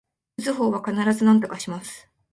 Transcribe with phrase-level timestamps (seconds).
[0.37, 2.09] 打つ方は必ずなんとかします